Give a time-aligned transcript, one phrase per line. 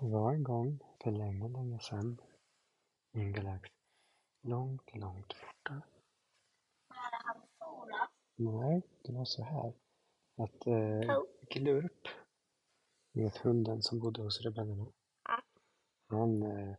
[0.00, 2.20] Det var en gång för länge, länge sedan
[3.12, 3.70] i en galax
[4.42, 5.82] långt, långt borta.
[8.36, 9.72] Nej, det var så här
[10.36, 11.22] att eh.
[11.50, 12.08] Glurp,
[13.12, 14.86] vet hunden som bodde hos rebellerna,
[16.08, 16.70] han eh,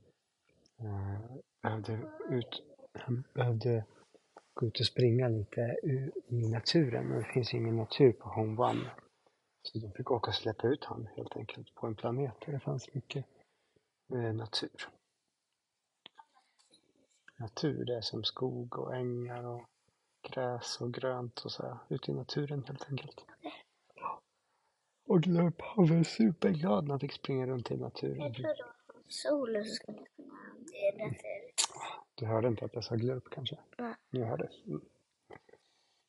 [0.79, 1.93] eh, behövde,
[2.29, 2.63] ut,
[2.93, 3.85] han behövde
[4.53, 5.77] gå ut och springa lite
[6.27, 8.91] i naturen, men det finns ingen natur på Home One.
[9.67, 12.59] Så de fick åka och släppa ut honom helt enkelt på en planet där det
[12.59, 13.25] fanns mycket
[14.13, 14.89] eh, natur.
[17.37, 19.65] Natur, det är som skog och ängar och
[20.21, 23.25] gräs och grönt och så här, ute i naturen helt enkelt.
[25.07, 28.17] Och Glurp han var superglad när han fick springa runt i naturen.
[28.17, 31.17] Jag trodde det var som skulle kunna hantera det.
[32.15, 33.57] Du hörde inte att jag sa Glurp kanske?
[33.77, 33.95] Nej.
[34.09, 34.49] Jag hörde.
[34.65, 34.81] Mm.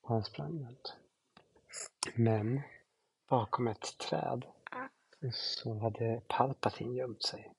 [0.03, 0.97] Han sprang runt.
[2.15, 2.63] Men
[3.29, 4.89] bakom ett träd Ja.
[5.33, 7.53] så hade Palpatine gömt sig.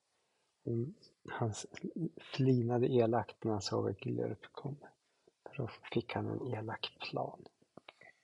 [1.28, 1.52] Han
[2.20, 4.76] flinade elakt när han såg att Glurp kom.
[5.56, 7.44] Då fick han en elak plan.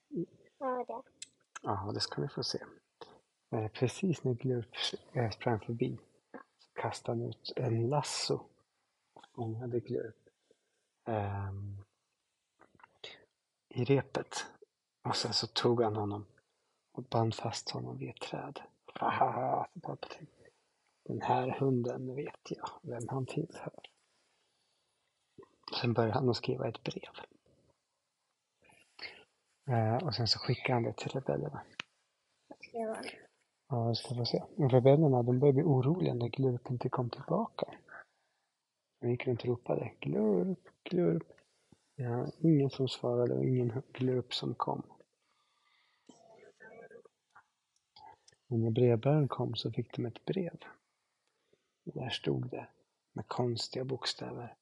[0.09, 0.27] Det?
[1.63, 2.59] Ja, det ska vi få se.
[3.51, 4.75] Eh, Precis när Glurp
[5.13, 5.99] eh, sprang förbi
[6.59, 8.41] så kastade han ut en lasso
[9.15, 10.29] och fångade Glurp
[11.05, 11.83] ehm,
[13.69, 14.47] i repet.
[15.03, 16.27] Och sen så tog han honom
[16.97, 18.61] och band fast honom vid ett träd.
[18.95, 19.69] Haha.
[21.05, 23.81] Den här hunden vet jag vem han tillhör.
[25.81, 27.13] Sen började han att skriva ett brev.
[29.69, 31.63] Eh, och sen så skickade han det till rebellerna.
[33.69, 34.43] Ja, vi ska vi se.
[34.57, 37.67] Rebellerna de började bli oroliga när Glurp inte kom tillbaka.
[39.01, 41.33] De gick runt och ropade Glurp, Glurp.
[41.97, 44.83] Ja, ingen som svarade och ingen Glurp som kom.
[48.49, 50.59] Och när brevbäraren kom så fick de ett brev.
[51.85, 52.67] Och där stod det
[53.13, 54.55] med konstiga bokstäver.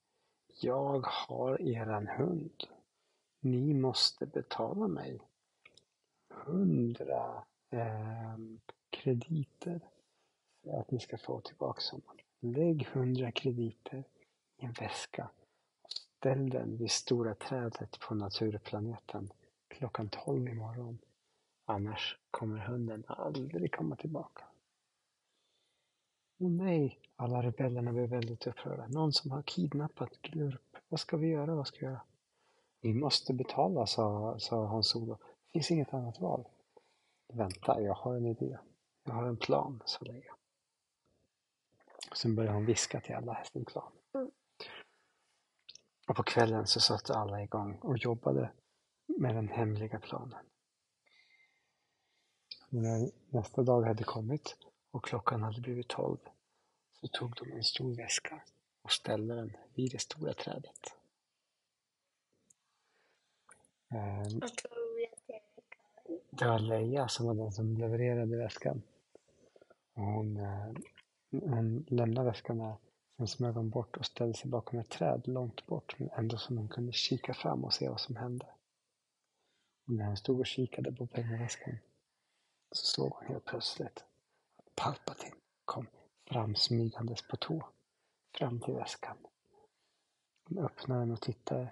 [0.61, 2.65] Jag har eran hund.
[3.41, 5.21] Ni måste betala mig
[6.29, 8.39] hundra eh,
[8.91, 9.81] krediter
[10.63, 12.17] för att ni ska få tillbaka honom.
[12.41, 14.05] Lägg hundra krediter
[14.57, 15.31] i en väska
[15.83, 19.31] och ställ den vid stora trädet på naturplaneten
[19.69, 20.99] klockan 12 imorgon.
[21.65, 24.45] Annars kommer hunden aldrig komma tillbaka.
[26.39, 28.87] Åh nej, alla rebellerna blev väldigt upprörda.
[28.89, 30.77] Någon som har kidnappat Glurp.
[30.89, 31.55] Vad ska vi göra?
[31.55, 32.01] Vad ska vi göra?
[32.81, 35.17] Vi måste betala, sa, sa Hans Solo.
[35.17, 36.49] Det finns inget annat val.
[37.33, 38.59] Vänta, jag har en idé.
[39.05, 40.35] Jag har en plan, sa Leia.
[42.15, 43.93] Sen började hon viska till alla sin plan.
[44.15, 44.31] Mm.
[46.09, 48.53] Och på kvällen så satte alla igång och jobbade
[49.07, 50.39] med den hemliga planen.
[52.75, 54.57] När nästa dag hade kommit
[54.91, 56.19] och klockan hade blivit tolv
[56.93, 58.43] så tog de en stor väska
[58.83, 60.95] och ställde den vid det stora trädet.
[63.89, 64.41] Ehm,
[66.31, 68.83] det var Leia som var den som levererade väskan.
[69.95, 70.73] Och hon, eh,
[71.31, 72.77] hon lämnade väskan där.
[73.17, 75.99] Sen smög hon bort och ställde sig bakom ett träd långt bort.
[75.99, 78.47] Men ändå som hon kunde kika fram och se vad som hände.
[79.87, 81.79] Och när hon stod och kikade på pengaväskan
[82.75, 84.05] så såg hon helt plötsligt
[84.57, 85.87] att Palpatine kom
[86.29, 87.69] framsmygandes på tå
[88.39, 89.17] fram till väskan.
[90.45, 91.71] Hon öppnade den och tittade.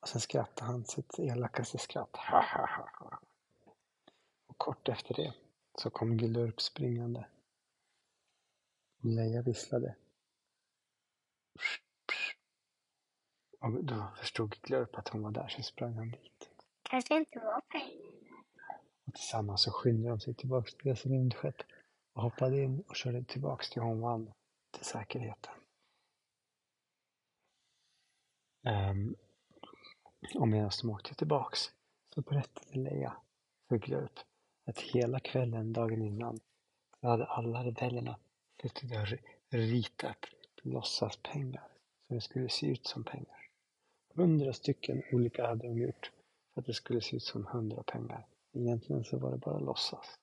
[0.00, 2.10] Och sen skrattade han sitt elakaste skratt.
[2.16, 3.20] Ha, ha, ha, ha.
[4.46, 5.34] Och kort efter det
[5.78, 7.26] så kom Glurp springande.
[9.02, 9.94] Leia visslade.
[13.60, 16.50] Och då förstod Glurp att hon var där så sprang han dit.
[16.82, 18.23] kanske inte var pengar.
[19.14, 21.56] Tillsammans så skyndade de sig tillbaks till deras rymdskepp
[22.12, 24.32] och hoppade in och körde tillbaks till Home
[24.70, 25.52] till säkerheten.
[28.62, 29.16] Um,
[30.34, 31.60] och medan de åkte tillbaks
[32.14, 33.16] så berättade Leia
[33.68, 34.18] för Glurp
[34.66, 36.40] att hela kvällen dagen innan
[37.00, 38.18] så hade alla rebellerna
[38.62, 39.06] suttit och
[39.50, 40.26] ritat
[40.62, 41.68] låtsaspengar
[42.08, 43.48] så det skulle se ut som pengar.
[44.14, 46.12] Hundra stycken olika hade de gjort
[46.54, 48.26] för att det skulle se ut som hundra pengar.
[48.54, 50.18] Egentligen så var det bara låtsas.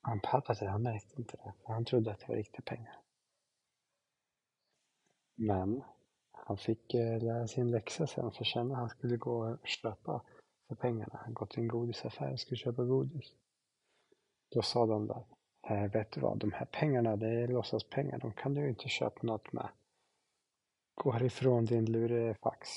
[0.00, 1.54] Han Palpatine han märkte inte det.
[1.64, 3.00] Han trodde att det var riktiga pengar.
[5.34, 5.82] Men
[6.32, 10.22] han fick eh, lära sin läxa sen för sen när han skulle gå och köpa
[10.68, 11.20] för pengarna.
[11.24, 13.32] Han gått till en godisaffär och skulle köpa godis.
[14.54, 15.24] Då sa de där.
[15.62, 18.18] "Eh, vet du vad, de här pengarna det är låtsaspengar.
[18.18, 19.68] De kan du ju inte köpa något med.
[20.94, 22.68] Gå härifrån din lurifax.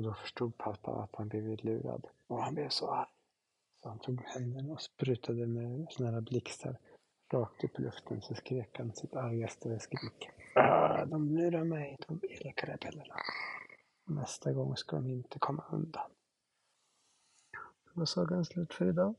[0.00, 2.06] Och då förstod pappa att han blivit lurad.
[2.26, 3.08] Och han blev så arg.
[3.82, 6.76] Så han tog händerna och sprutade med såna här blixtar
[7.32, 10.30] rakt upp i luften så skrek han sitt argaste skrik.
[10.54, 13.14] Ah, de lurar mig, de elaka rebellerna.
[14.04, 16.10] Nästa gång ska de inte komma undan.
[17.84, 19.14] Då var sagan slut för idag.